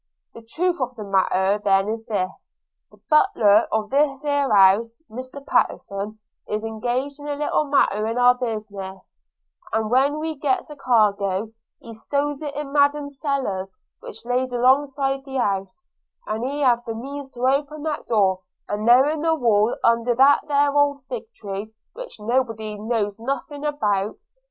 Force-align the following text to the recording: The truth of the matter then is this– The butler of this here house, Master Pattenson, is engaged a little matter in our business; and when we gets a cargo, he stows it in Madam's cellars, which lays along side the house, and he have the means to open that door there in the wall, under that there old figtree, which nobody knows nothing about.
The 0.33 0.41
truth 0.41 0.81
of 0.81 0.95
the 0.95 1.03
matter 1.03 1.61
then 1.63 1.87
is 1.87 2.07
this– 2.07 2.55
The 2.91 2.97
butler 3.07 3.67
of 3.71 3.91
this 3.91 4.23
here 4.23 4.51
house, 4.51 5.03
Master 5.07 5.41
Pattenson, 5.41 6.17
is 6.47 6.63
engaged 6.63 7.19
a 7.19 7.35
little 7.35 7.65
matter 7.65 8.07
in 8.07 8.17
our 8.17 8.33
business; 8.33 9.19
and 9.71 9.91
when 9.91 10.17
we 10.17 10.37
gets 10.39 10.71
a 10.71 10.75
cargo, 10.75 11.51
he 11.79 11.93
stows 11.93 12.41
it 12.41 12.55
in 12.55 12.73
Madam's 12.73 13.19
cellars, 13.19 13.71
which 13.99 14.25
lays 14.25 14.51
along 14.51 14.87
side 14.87 15.23
the 15.23 15.37
house, 15.37 15.85
and 16.25 16.45
he 16.49 16.61
have 16.61 16.83
the 16.85 16.95
means 16.95 17.29
to 17.29 17.41
open 17.41 17.83
that 17.83 18.07
door 18.07 18.39
there 18.69 19.07
in 19.07 19.19
the 19.19 19.35
wall, 19.35 19.75
under 19.83 20.15
that 20.15 20.47
there 20.47 20.71
old 20.75 21.05
figtree, 21.09 21.71
which 21.93 22.19
nobody 22.19 22.73
knows 22.75 23.19
nothing 23.19 23.63
about. 23.63 24.15